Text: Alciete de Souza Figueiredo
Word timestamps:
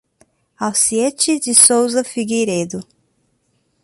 Alciete 0.59 1.37
de 1.39 1.53
Souza 1.53 2.03
Figueiredo 2.03 2.79